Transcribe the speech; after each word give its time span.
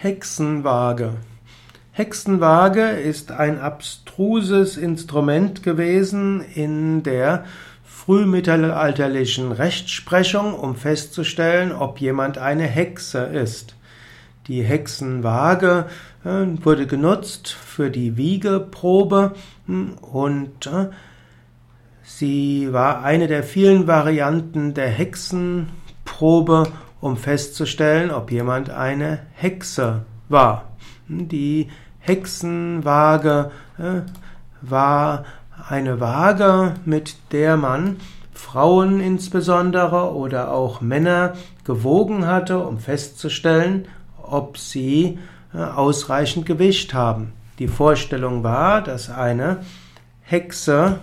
Hexenwaage. 0.00 1.14
Hexenwaage 1.90 2.90
ist 2.90 3.32
ein 3.32 3.58
abstruses 3.58 4.76
Instrument 4.76 5.64
gewesen 5.64 6.40
in 6.54 7.02
der 7.02 7.46
frühmittelalterlichen 7.82 9.50
Rechtsprechung, 9.50 10.54
um 10.54 10.76
festzustellen, 10.76 11.72
ob 11.72 12.00
jemand 12.00 12.38
eine 12.38 12.62
Hexe 12.62 13.18
ist. 13.18 13.74
Die 14.46 14.62
Hexenwaage 14.62 15.86
äh, 16.24 16.46
wurde 16.62 16.86
genutzt 16.86 17.48
für 17.48 17.90
die 17.90 18.16
Wiegeprobe 18.16 19.32
hm, 19.66 19.94
und 19.94 20.68
äh, 20.68 20.90
sie 22.04 22.72
war 22.72 23.02
eine 23.02 23.26
der 23.26 23.42
vielen 23.42 23.88
Varianten 23.88 24.74
der 24.74 24.90
Hexenprobe 24.90 26.68
um 27.00 27.16
festzustellen, 27.16 28.10
ob 28.10 28.30
jemand 28.30 28.70
eine 28.70 29.20
Hexe 29.34 30.02
war. 30.28 30.64
Die 31.08 31.68
Hexenwaage 32.00 33.50
äh, 33.78 34.00
war 34.62 35.24
eine 35.68 36.00
Waage, 36.00 36.74
mit 36.84 37.16
der 37.32 37.56
man 37.56 37.96
Frauen 38.32 39.00
insbesondere 39.00 40.14
oder 40.14 40.52
auch 40.52 40.80
Männer 40.80 41.34
gewogen 41.64 42.26
hatte, 42.26 42.58
um 42.58 42.78
festzustellen, 42.78 43.86
ob 44.22 44.58
sie 44.58 45.18
äh, 45.54 45.58
ausreichend 45.58 46.46
Gewicht 46.46 46.94
haben. 46.94 47.32
Die 47.58 47.68
Vorstellung 47.68 48.44
war, 48.44 48.82
dass 48.82 49.10
eine 49.10 49.58
Hexe 50.22 51.00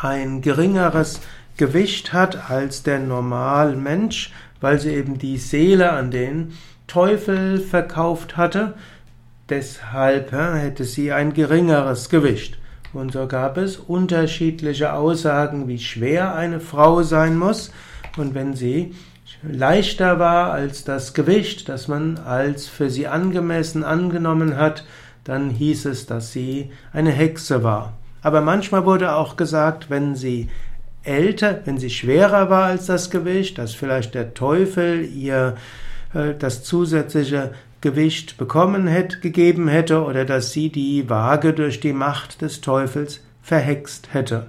ein 0.00 0.42
geringeres 0.42 1.20
Gewicht 1.56 2.12
hat 2.12 2.50
als 2.50 2.84
der 2.84 3.00
Normalmensch, 3.00 4.32
weil 4.60 4.78
sie 4.78 4.94
eben 4.94 5.18
die 5.18 5.38
Seele 5.38 5.92
an 5.92 6.10
den 6.10 6.52
Teufel 6.86 7.60
verkauft 7.60 8.36
hatte. 8.36 8.74
Deshalb 9.48 10.32
hätte 10.32 10.84
sie 10.84 11.12
ein 11.12 11.32
geringeres 11.32 12.08
Gewicht. 12.08 12.58
Und 12.92 13.12
so 13.12 13.26
gab 13.26 13.58
es 13.58 13.76
unterschiedliche 13.76 14.92
Aussagen, 14.92 15.68
wie 15.68 15.78
schwer 15.78 16.34
eine 16.34 16.60
Frau 16.60 17.02
sein 17.02 17.36
muss. 17.36 17.70
Und 18.16 18.34
wenn 18.34 18.54
sie 18.54 18.94
leichter 19.42 20.18
war 20.18 20.52
als 20.52 20.84
das 20.84 21.14
Gewicht, 21.14 21.68
das 21.68 21.88
man 21.88 22.18
als 22.18 22.66
für 22.66 22.90
sie 22.90 23.06
angemessen 23.06 23.84
angenommen 23.84 24.56
hat, 24.56 24.84
dann 25.24 25.50
hieß 25.50 25.84
es, 25.86 26.06
dass 26.06 26.32
sie 26.32 26.70
eine 26.92 27.10
Hexe 27.10 27.62
war. 27.62 27.92
Aber 28.22 28.40
manchmal 28.40 28.84
wurde 28.84 29.14
auch 29.14 29.36
gesagt, 29.36 29.90
wenn 29.90 30.16
sie 30.16 30.48
älter, 31.08 31.62
wenn 31.64 31.78
sie 31.78 31.90
schwerer 31.90 32.50
war 32.50 32.66
als 32.66 32.86
das 32.86 33.10
Gewicht, 33.10 33.58
dass 33.58 33.74
vielleicht 33.74 34.14
der 34.14 34.34
Teufel 34.34 35.04
ihr 35.04 35.56
äh, 36.14 36.34
das 36.38 36.62
zusätzliche 36.62 37.52
Gewicht 37.80 38.36
bekommen 38.36 38.86
hätte, 38.86 39.20
gegeben 39.20 39.68
hätte 39.68 40.02
oder 40.02 40.24
dass 40.24 40.52
sie 40.52 40.70
die 40.70 41.08
Waage 41.08 41.52
durch 41.52 41.80
die 41.80 41.92
Macht 41.92 42.42
des 42.42 42.60
Teufels 42.60 43.20
verhext 43.42 44.12
hätte. 44.12 44.46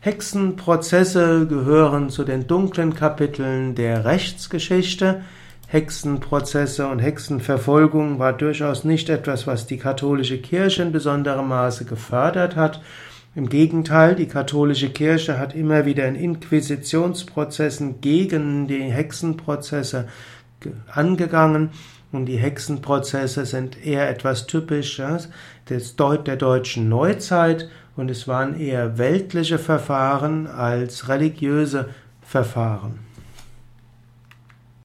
Hexenprozesse 0.00 1.46
gehören 1.46 2.08
zu 2.08 2.24
den 2.24 2.46
dunklen 2.46 2.94
Kapiteln 2.94 3.74
der 3.74 4.06
Rechtsgeschichte. 4.06 5.22
Hexenprozesse 5.66 6.86
und 6.86 7.00
Hexenverfolgung 7.00 8.18
war 8.18 8.32
durchaus 8.32 8.84
nicht 8.84 9.10
etwas, 9.10 9.46
was 9.46 9.66
die 9.66 9.76
katholische 9.76 10.38
Kirche 10.38 10.82
in 10.82 10.92
besonderem 10.92 11.48
Maße 11.48 11.84
gefördert 11.84 12.56
hat. 12.56 12.80
Im 13.36 13.48
Gegenteil, 13.48 14.16
die 14.16 14.26
katholische 14.26 14.90
Kirche 14.90 15.38
hat 15.38 15.54
immer 15.54 15.86
wieder 15.86 16.08
in 16.08 16.16
Inquisitionsprozessen 16.16 18.00
gegen 18.00 18.66
die 18.66 18.82
Hexenprozesse 18.82 20.08
angegangen 20.92 21.70
und 22.10 22.26
die 22.26 22.38
Hexenprozesse 22.38 23.46
sind 23.46 23.86
eher 23.86 24.10
etwas 24.10 24.48
Typisches 24.48 25.28
der 25.68 26.36
deutschen 26.36 26.88
Neuzeit 26.88 27.68
und 27.94 28.10
es 28.10 28.26
waren 28.26 28.58
eher 28.58 28.98
weltliche 28.98 29.60
Verfahren 29.60 30.48
als 30.48 31.08
religiöse 31.08 31.88
Verfahren. 32.22 32.98